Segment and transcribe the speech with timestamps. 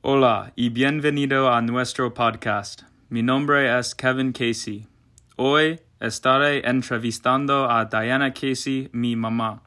[0.00, 2.82] Hola y bienvenido a nuestro podcast.
[3.08, 4.86] Mi nombre es Kevin Casey.
[5.34, 9.60] Hoy estaré entrevistando a Diana Casey, mi mamá.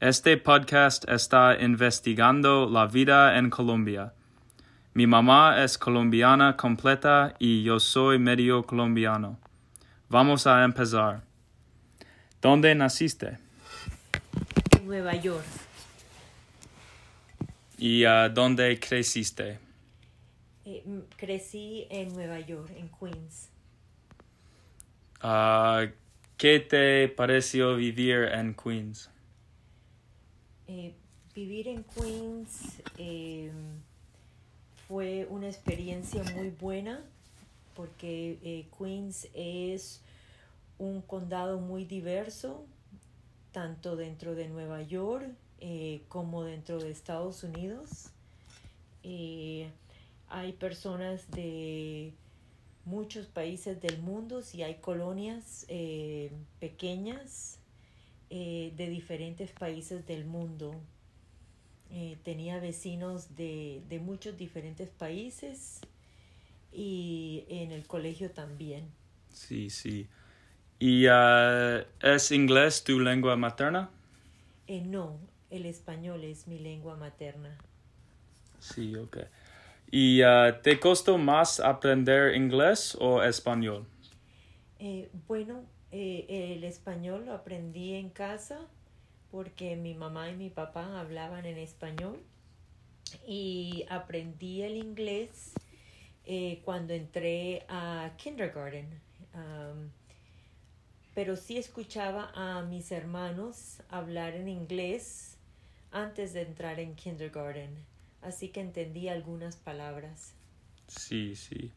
[0.00, 4.12] Este podcast está investigando la vida en Colombia.
[4.94, 9.38] Mi mamá es colombiana completa y yo soy medio colombiano.
[10.08, 11.22] Vamos a empezar.
[12.40, 13.38] ¿Dónde naciste?
[14.84, 15.61] Nueva York.
[17.84, 19.58] ¿Y uh, dónde creciste?
[20.64, 20.84] Eh,
[21.16, 23.48] crecí en Nueva York, en Queens.
[25.20, 25.90] Uh,
[26.36, 29.10] ¿Qué te pareció vivir en Queens?
[30.68, 30.94] Eh,
[31.34, 33.50] vivir en Queens eh,
[34.86, 37.00] fue una experiencia muy buena
[37.74, 40.02] porque eh, Queens es
[40.78, 42.64] un condado muy diverso,
[43.50, 45.26] tanto dentro de Nueva York
[45.64, 48.08] eh, como dentro de Estados Unidos.
[49.04, 49.70] Eh,
[50.28, 52.12] hay personas de
[52.84, 57.58] muchos países del mundo y hay colonias eh, pequeñas
[58.28, 60.74] de diferentes países del mundo.
[62.24, 65.82] Tenía vecinos de, de muchos diferentes países
[66.72, 68.90] y en el colegio también.
[69.28, 70.08] Sí, sí.
[70.78, 73.88] ¿Y uh, es inglés tu lengua materna?
[74.66, 75.16] Eh, no,
[75.52, 77.56] el español es mi lengua materna.
[78.58, 79.18] Sí, ok.
[79.90, 83.86] ¿Y uh, te costó más aprender inglés o español?
[84.78, 88.58] Eh, bueno, eh, el español lo aprendí en casa
[89.30, 92.18] porque mi mamá y mi papá hablaban en español
[93.26, 95.52] y aprendí el inglés
[96.24, 99.00] eh, cuando entré a kindergarten.
[99.34, 99.90] Um,
[101.14, 105.31] pero sí escuchaba a mis hermanos hablar en inglés
[105.92, 107.70] antes de entrar en kindergarten,
[108.20, 110.34] así que entendí algunas palabras.
[110.88, 111.72] Sí, sí.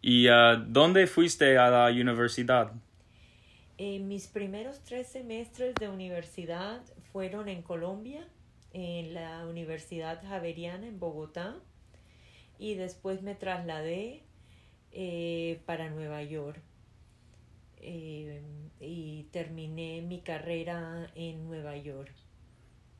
[0.00, 2.72] ¿Y uh, dónde fuiste a la universidad?
[3.78, 8.26] Eh, mis primeros tres semestres de universidad fueron en Colombia,
[8.72, 11.56] en la Universidad Javeriana en Bogotá,
[12.58, 14.24] y después me trasladé
[14.90, 16.60] eh, para Nueva York.
[17.80, 18.42] Eh,
[18.80, 22.12] y terminé mi carrera en Nueva York.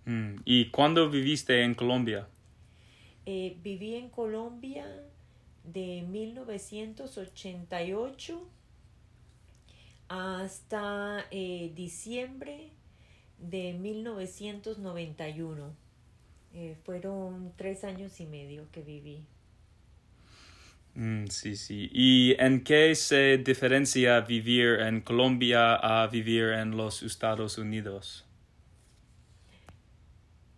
[0.08, 2.26] Mm, ¿Y cuándo viviste en Colombia?
[3.26, 4.86] Eh, viví en Colombia
[5.64, 8.48] de 1988
[10.08, 12.70] hasta eh, diciembre
[13.38, 15.76] de 1991.
[16.54, 19.26] Eh, fueron tres años y medio que viví.
[20.94, 21.90] Mm, sí, sí.
[21.92, 28.24] ¿Y en qué se diferencia vivir en Colombia a vivir en los Estados Unidos?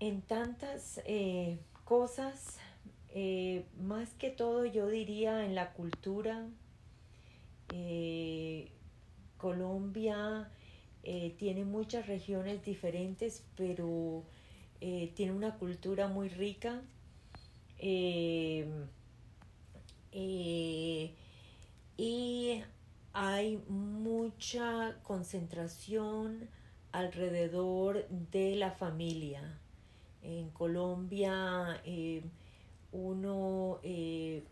[0.01, 2.57] En tantas eh, cosas,
[3.11, 6.49] eh, más que todo yo diría en la cultura,
[7.75, 8.73] eh,
[9.37, 10.51] Colombia
[11.39, 14.23] tiene muchas regiones diferentes, pero
[14.79, 16.83] tiene una cultura muy rica.
[21.97, 22.63] Y
[23.15, 26.49] hay mucha concentración
[26.93, 29.59] alrededor de la familia.
[30.23, 32.23] En Colombia eh,
[32.93, 34.45] uno eh,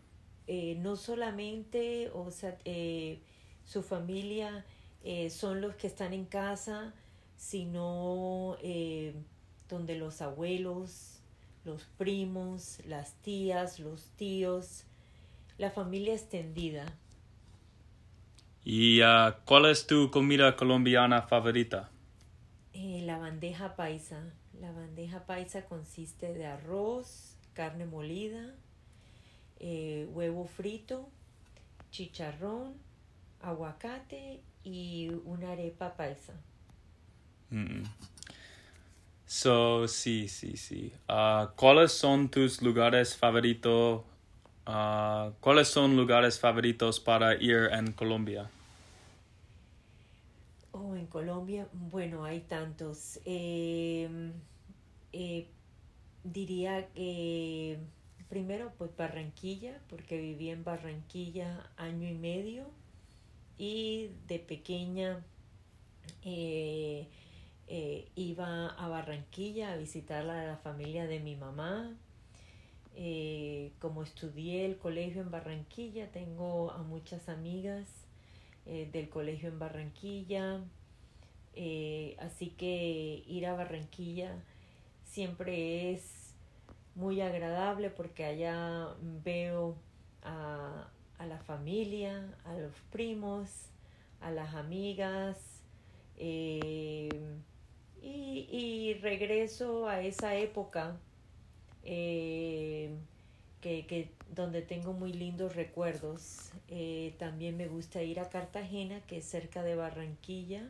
[0.47, 3.19] eh, no solamente, o sea, eh,
[3.65, 4.65] su familia
[5.29, 6.93] son los que están en casa,
[7.37, 8.57] sino
[9.69, 11.21] donde los abuelos,
[11.63, 14.83] los primos, las tías, los tíos,
[15.57, 16.85] la familia extendida.
[18.65, 21.89] ¿Y uh, cuál es tu comida colombiana favorita?
[23.09, 24.21] La bandeja paisa.
[24.61, 28.53] La bandeja paisa consiste de arroz, carne molida,
[29.59, 31.09] eh, huevo frito,
[31.89, 32.75] chicharrón,
[33.41, 36.33] aguacate y una arepa paisa.
[37.49, 37.81] Mm.
[39.25, 40.93] So, sí, sí, sí.
[41.09, 44.03] Uh, ¿Cuáles son tus lugares favoritos?
[44.67, 48.51] Uh, ¿Cuáles son lugares favoritos para ir en Colombia?
[50.99, 53.21] En Colombia, bueno, hay tantos.
[53.23, 54.33] Eh,
[55.13, 55.47] eh,
[56.25, 57.79] diría que
[58.27, 62.65] primero, pues Barranquilla, porque viví en Barranquilla año y medio
[63.57, 65.23] y de pequeña
[66.25, 67.07] eh,
[67.67, 71.95] eh, iba a Barranquilla a visitar a la familia de mi mamá.
[73.79, 77.87] Como estudié el colegio en Barranquilla, tengo a muchas amigas
[78.65, 80.59] del colegio en Barranquilla.
[81.55, 84.43] Eh, así que ir a Barranquilla
[85.03, 86.33] siempre es
[86.95, 88.89] muy agradable porque allá
[89.23, 89.75] veo
[90.23, 93.69] a, a la familia, a los primos,
[94.21, 95.61] a las amigas
[96.17, 97.09] eh,
[98.01, 100.97] y, y, regreso a esa época
[101.83, 102.91] eh,
[103.61, 106.51] que, que, donde tengo muy lindos recuerdos.
[106.67, 110.69] Eh, también me gusta ir a Cartagena, que es cerca de Barranquilla.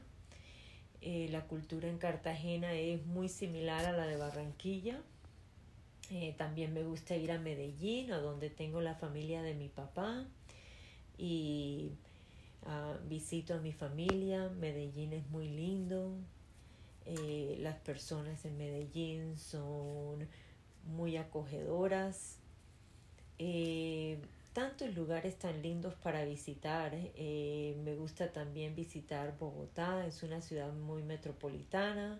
[1.01, 5.00] La cultura en Cartagena es muy similar a la de Barranquilla.
[6.38, 10.25] también me gusta ir a Medellín, a donde tengo la familia de mi papá
[11.19, 11.92] y
[12.66, 14.50] uh, visito a mi familia.
[14.50, 16.16] Medellín es muy lindo.
[17.06, 20.28] Eh, las personas en Medellín son
[20.86, 22.38] muy acogedoras.
[23.38, 24.19] Eh,
[24.54, 26.92] tantos lugares tan lindos para visitar.
[26.94, 32.19] Eh, me gusta también visitar Bogotá, es una ciudad muy metropolitana.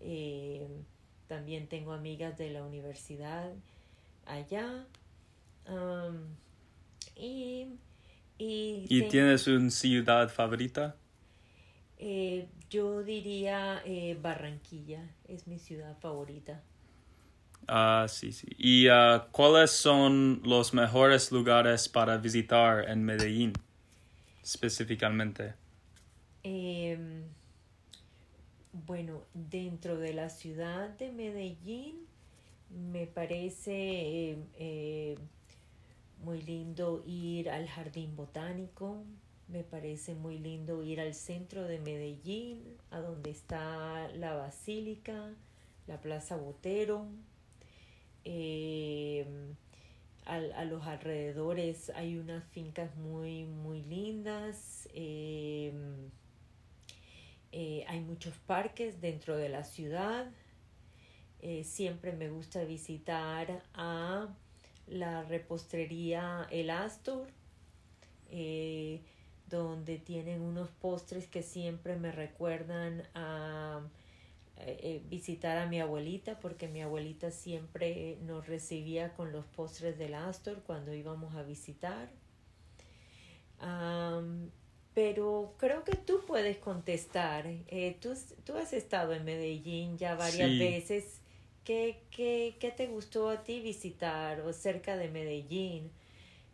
[0.00, 0.66] Eh,
[1.28, 3.52] también tengo amigas de la universidad
[4.26, 4.86] allá.
[5.68, 6.36] Um,
[7.16, 7.78] y
[8.38, 10.96] ¿Y, tienes una ciudad favorita?
[11.98, 16.62] Eh, yo diría eh, Barranquilla, es mi ciudad favorita.
[17.68, 18.46] Ah, sí, sí.
[18.58, 23.52] ¿Y uh, cuáles son los mejores lugares para visitar en Medellín,
[24.42, 25.54] específicamente?
[26.44, 26.96] Eh,
[28.72, 32.06] bueno, dentro de la ciudad de Medellín
[32.70, 35.18] me parece eh,
[36.22, 39.02] muy lindo ir al jardín botánico,
[39.48, 45.30] me parece muy lindo ir al centro de Medellín, a donde está la basílica,
[45.86, 47.06] la plaza Botero.
[48.28, 49.24] Eh,
[50.24, 54.88] a, los alrededores hay unas fincas muy, muy lindas.
[54.92, 55.72] Eh,
[57.52, 60.26] eh, hay muchos parques dentro de la ciudad.
[61.62, 64.28] siempre me gusta visitar a
[64.86, 67.28] la repostería El Astor,
[68.30, 69.00] eh,
[69.48, 73.80] donde tienen unos postres que siempre me recuerdan a
[74.58, 79.98] eh, eh, visitar a mi abuelita, porque mi abuelita siempre nos recibía con los postres
[79.98, 82.08] del Astor cuando íbamos a visitar.
[84.94, 87.46] pero creo que tú puedes contestar.
[88.00, 88.14] tú,
[88.44, 91.20] tú, has estado en Medellín ya varias veces
[91.66, 95.90] ¿Qué, qué, qué te gustó a ti visitar o cerca de Medellín?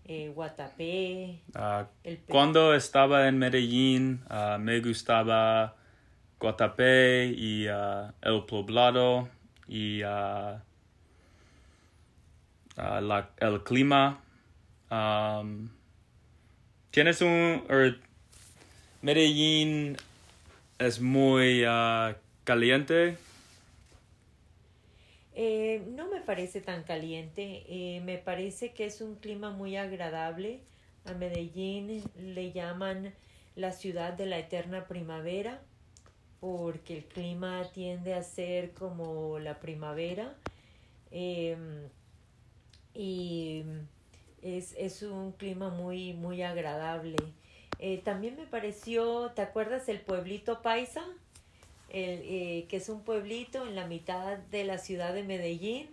[0.06, 1.42] Eh, Guatapé.
[1.54, 1.84] Uh,
[2.28, 5.76] cuando estaba en Medellín uh, me gustaba
[6.42, 9.28] Guatapé y uh, El Poblado
[9.68, 10.64] y la,
[13.38, 14.20] el clima.
[14.90, 15.70] Um,
[16.90, 17.64] Tienes un...
[17.70, 18.00] Er,
[19.02, 19.96] Medellín
[20.78, 21.64] es muy
[22.44, 23.16] caliente
[25.34, 30.60] eh, no me parece tan caliente, eh, me parece que es un clima muy agradable.
[31.04, 33.14] A Medellín le llaman
[33.56, 35.62] la ciudad de la eterna primavera
[36.42, 40.34] porque el clima tiende a ser como la primavera
[41.12, 41.88] em,
[42.94, 43.62] y
[44.42, 47.16] es, es, un clima muy, muy agradable.
[47.78, 51.04] Eh, también me pareció, ¿te acuerdas el pueblito paisa?
[51.90, 55.86] el, eh, que es un pueblito en la mitad de la ciudad de Medellín.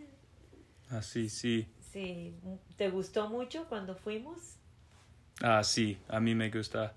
[0.89, 1.67] Ah, sí, sí.
[1.93, 2.33] Sí,
[2.75, 4.55] ¿te gustó mucho cuando fuimos?
[5.41, 6.95] Ah, sí, a mí me gusta.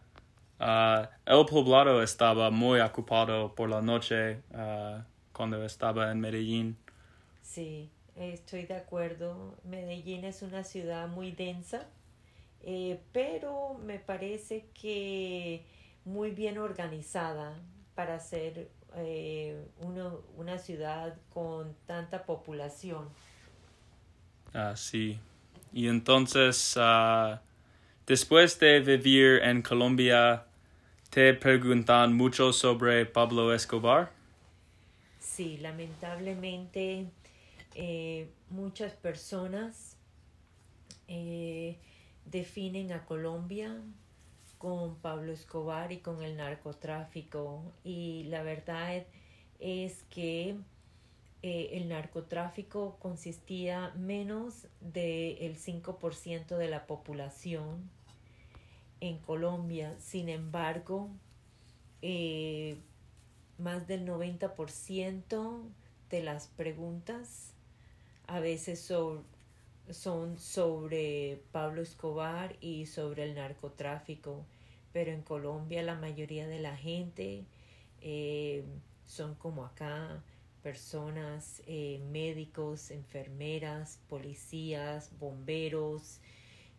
[0.61, 6.77] Uh, el poblado estaba muy ocupado por la noche uh, cuando estaba en Medellín.
[7.43, 9.57] Sí, estoy de acuerdo.
[9.65, 11.87] Medellín es una ciudad muy densa,
[12.63, 15.65] eh, pero me parece que
[16.05, 17.59] muy bien organizada
[17.95, 23.09] para ser eh, uno, una ciudad con tanta población.
[24.55, 25.19] Ah, sí.
[25.73, 27.39] Y entonces, uh,
[28.07, 30.45] después de vivir en Colombia,
[31.11, 34.11] ¿te preguntan mucho sobre Pablo Escobar?
[35.21, 37.07] Sí, lamentablemente
[37.75, 39.97] eh, muchas personas
[41.09, 41.77] eh,
[42.27, 43.77] definen a Colombia
[44.59, 47.63] con Pablo Escobar y con el narcotráfico.
[47.83, 49.05] Y la verdad
[49.59, 50.57] es que
[51.43, 57.91] eh, el narcotráfico consistía menos del 5% de la población
[59.01, 59.97] en Colombia.
[59.99, 61.11] Sin embargo,
[62.01, 62.77] eh,
[63.59, 65.63] más del 90%
[66.11, 67.55] de las preguntas
[68.29, 68.81] a veces
[69.91, 74.45] son sobre Pablo Escobar y sobre el narcotráfico,
[74.93, 77.45] pero en Colombia la mayoría de la gente
[78.01, 78.65] eh,
[79.07, 80.23] son como acá,
[80.63, 86.21] personas, eh, médicos, enfermeras, policías, bomberos,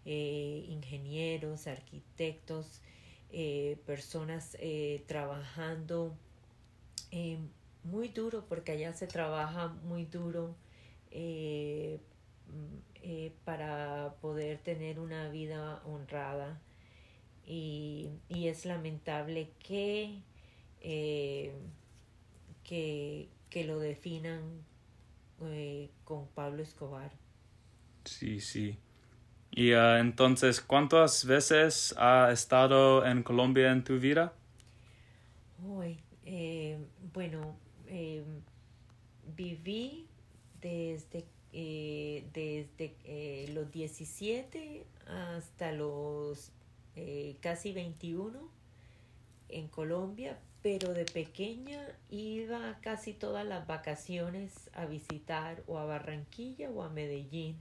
[0.06, 2.82] eh, ingenieros, arquitectos,
[3.32, 4.58] eh, personas
[5.08, 6.16] trabajando
[7.84, 10.56] muy duro, porque allá se trabaja muy duro
[11.12, 11.98] mm,
[13.44, 16.62] para poder tener una vida honrada.
[17.46, 20.22] Y, y es lamentable que,
[22.64, 24.42] que, que lo definan
[25.44, 27.12] eh, con Pablo Escobar.
[28.04, 28.80] Sí, sí.
[29.52, 34.34] Y uh, entonces, ¿cuántas veces ha estado en Colombia en tu vida?
[36.26, 36.80] eh,
[37.14, 37.56] bueno,
[37.86, 38.24] eh,
[39.38, 40.08] viví
[40.60, 46.52] desde, eh, desde los 17 hasta los
[47.40, 48.50] casi 21
[49.50, 56.72] en Colombia, pero de pequeña iba casi todas las vacaciones a visitar o a Barranquilla
[56.72, 57.58] o a Medellín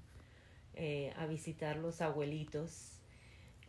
[0.75, 2.93] eh, a visitar los abuelitos.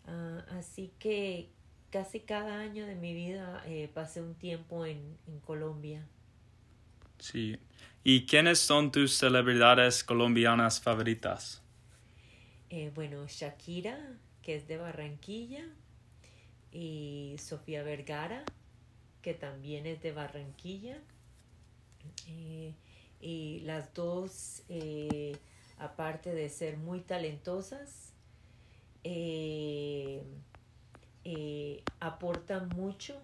[0.05, 1.49] Ah, así que
[1.89, 6.05] casi cada año de mi vida eh, pasé un tiempo en, en Colombia.
[7.19, 7.57] Sí.
[8.03, 11.61] ¿Y quiénes son tus celebridades colombianas favoritas?
[12.69, 13.97] Eh, bueno, Shakira,
[14.41, 15.65] que es de Barranquilla,
[16.71, 18.43] y Sofía Vergara,
[19.23, 20.97] que también es de Barranquilla.
[22.27, 22.73] Eh,
[23.19, 25.37] y las dos, eh,
[25.79, 28.13] aparte de ser muy talentosas,
[29.03, 30.21] eh,
[31.99, 33.19] aportan mucho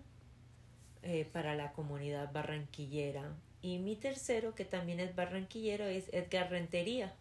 [1.34, 3.34] para la comunidad barranquillera.
[3.62, 7.14] Y mi tercero, que también es barranquillero, es Edgar Rentería.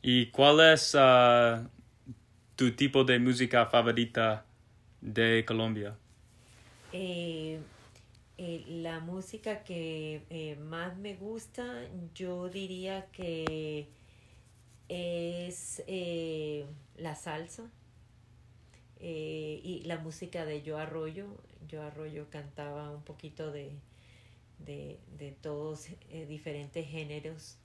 [0.00, 1.68] ¿Y cuál es ah,
[2.56, 4.44] tu tipo de música favorita
[5.00, 5.96] de Colombia?
[6.96, 7.58] Eh,
[8.38, 11.64] eh, la música que eh, más me gusta,
[12.14, 13.88] yo diría que
[14.88, 15.82] es
[16.96, 17.68] la salsa
[19.00, 21.26] y la música de Yo Arroyo.
[21.68, 23.72] Yo Arroyo cantaba un poquito de,
[24.60, 25.88] de, de todos
[26.28, 27.56] diferentes géneros.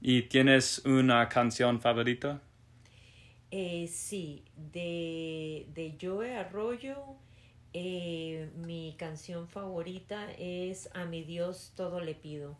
[0.00, 2.40] ¿Y tienes una canción favorita?
[3.50, 7.16] sí, de, de Joe Arroyo
[7.80, 12.58] eh, mi canción favorita es A mi Dios todo le pido.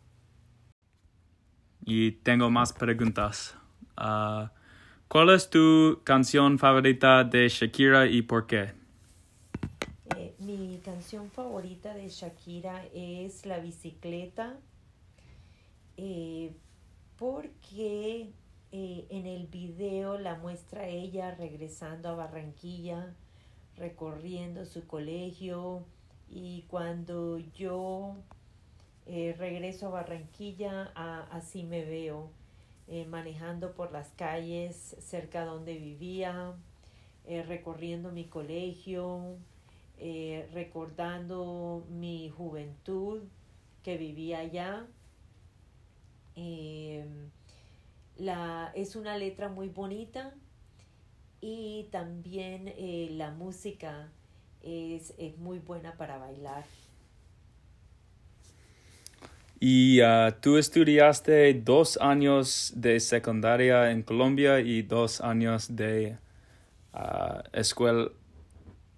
[1.83, 3.57] Y tengo más preguntas.
[3.97, 4.47] Uh,
[5.09, 8.71] ¿Cuál es tu canción favorita de Shakira y por qué?
[10.15, 14.57] Eh, mi canción favorita de Shakira es La bicicleta
[15.97, 16.55] eh,
[17.17, 18.31] porque
[18.71, 23.15] en el video la muestra ella regresando a Barranquilla
[23.79, 25.85] recorriendo su colegio
[26.29, 28.15] y cuando yo
[29.05, 30.91] eh, regreso a Barranquilla,
[31.31, 32.29] así me veo,
[32.87, 36.53] eh, manejando por las calles cerca donde vivía,
[37.25, 39.37] eh, recorriendo mi colegio,
[40.53, 43.23] recordando mi juventud
[43.83, 44.87] que vivía allá.
[48.17, 50.33] la, es una letra muy bonita
[51.41, 54.09] y también eh, la música
[54.61, 56.65] es, es, muy buena para bailar.
[59.59, 66.17] Y uh, tú estudiaste dos años de secundaria en Colombia y dos años de
[66.93, 68.09] uh, escuela,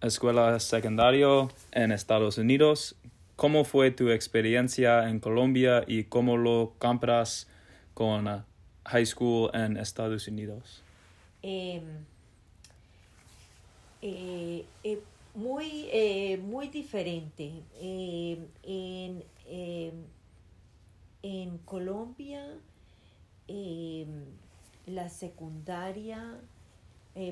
[0.01, 2.95] escuela secundaria en Estados Unidos.
[3.35, 7.47] ¿Cómo fue tu experiencia en Colombia y cómo lo compras
[7.95, 8.43] con uh,
[8.85, 10.83] high school en Estados Unidos?
[11.41, 11.81] Eh,
[14.01, 14.99] eh, eh,
[15.35, 17.51] muy, eh, muy diferente.
[17.79, 19.23] en,
[21.23, 22.57] en Colombia,
[24.87, 26.39] la secundaria,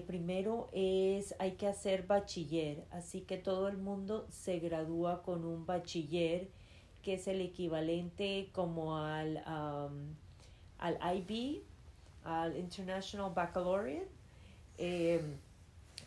[0.05, 5.65] primero es, hay que hacer bachiller, así que todo el mundo se gradúa con un
[5.65, 6.49] bachiller
[7.01, 9.41] que es el equivalente como al,
[10.77, 11.63] al IB,
[12.23, 14.07] al International Baccalaureate.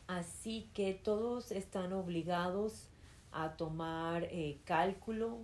[0.06, 2.88] Así que todos están obligados
[3.32, 5.38] a tomar eh, cálculo,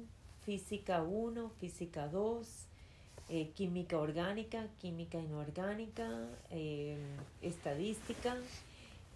[0.44, 2.66] física 1, física 2,
[3.30, 6.08] eh, química orgánica, química inorgánica,
[6.50, 6.98] em,
[7.42, 8.36] estadística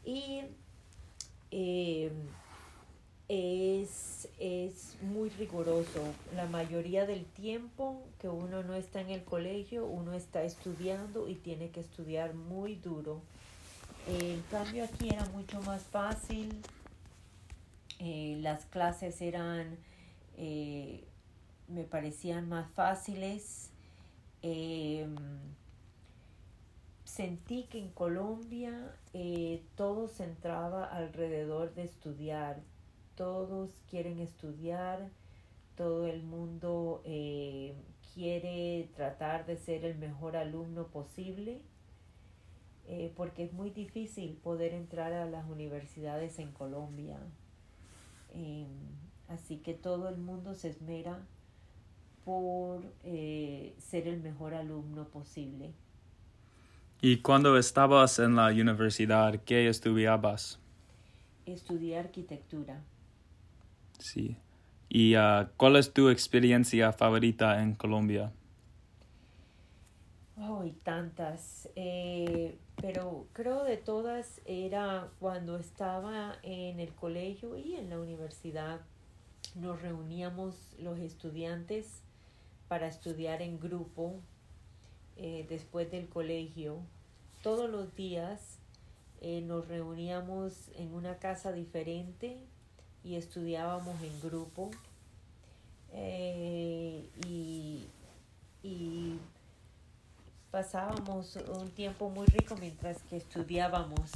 [0.05, 0.43] y
[3.29, 6.03] es, es muy riguroso.
[6.35, 11.35] La mayoría del tiempo que uno no está en el colegio, uno está estudiando y
[11.37, 13.23] tiene que estudiar muy duro
[14.09, 16.61] el cambio aquí era mucho más fácil.
[17.99, 19.79] Eh, las clases eran
[20.37, 21.05] eh,
[21.69, 23.71] me parecían más fáciles.
[24.43, 25.17] Em,
[27.05, 32.61] sentí que en Colombia eh, todo se entraba alrededor de estudiar.
[33.15, 35.11] Todos quieren estudiar,
[35.77, 37.75] todo el mundo eh,
[38.15, 41.61] quiere tratar de ser el mejor alumno posible,
[42.87, 47.19] eh, porque es muy difícil poder entrar a las universidades en Colombia.
[48.35, 48.69] Em,
[49.29, 51.19] así que todo el mundo se esmera
[52.25, 55.73] por ser el mejor alumno posible.
[57.05, 60.61] ¿Y cuando estabas en la universidad, qué estudiabas?
[61.47, 62.81] Estudié arquitectura.
[63.99, 64.37] Sí.
[64.89, 68.31] ¿Y uh, cuál es tu experiencia favorita en Colombia?
[70.45, 71.69] Oh, tantas.
[71.77, 78.81] Eh, pero creo de todas era cuando estaba en el colegio y en la universidad.
[79.55, 82.03] Nos reuníamos los estudiantes
[82.67, 84.17] para estudiar en grupo
[85.17, 86.79] eh, después del colegio,
[87.43, 88.59] todos los días
[89.21, 92.39] eh, nos reuníamos en una casa diferente
[93.05, 94.71] y estudiábamos en grupo
[95.95, 97.87] y,
[98.63, 99.19] y
[100.53, 104.11] pasábamos un tiempo muy rico mientras que estudiábamos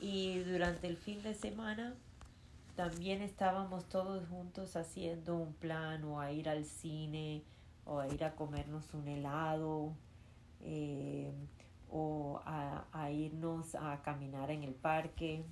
[0.00, 1.94] y durante el fin de semana
[2.76, 7.42] también estábamos todos juntos haciendo un plan o a ir al cine
[7.86, 9.94] o a ir a comernos un helado
[10.60, 11.32] eh,
[11.90, 15.42] o a, irnos a caminar en el parque.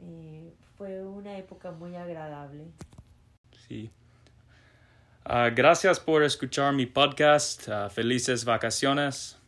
[0.00, 2.64] Eh, fue una época muy agradable.
[3.68, 3.90] Sí.
[5.26, 7.66] Ah, gracias por escuchar mi podcast.
[7.68, 9.38] Ah, felices vacaciones.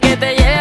[0.00, 0.53] Como un niño que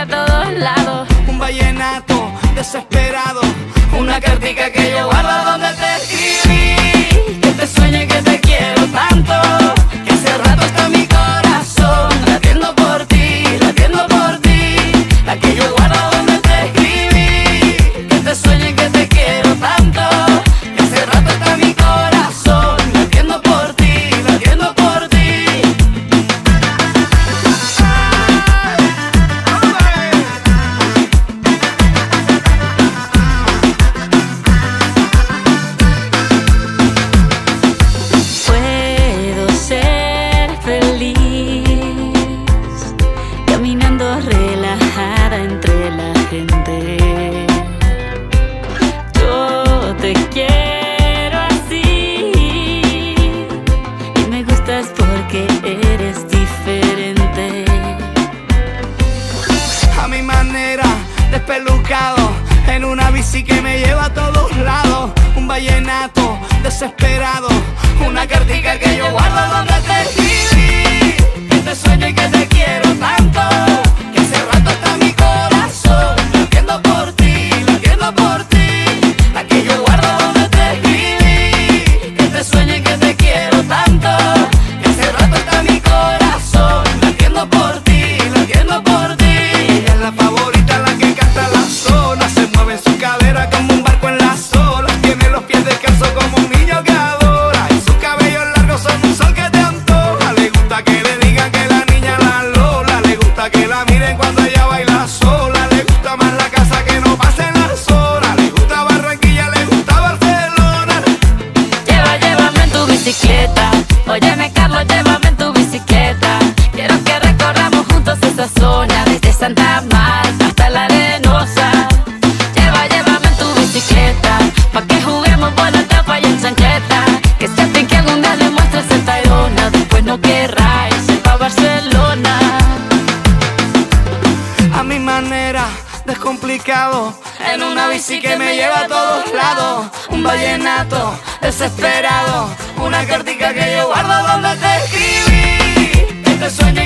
[141.43, 142.49] desesperado.
[142.77, 146.23] Una cartica que yo guardo donde te escribí.
[146.23, 146.83] Que te sueño